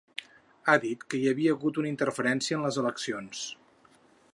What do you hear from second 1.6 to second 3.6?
una interferència en les eleccions.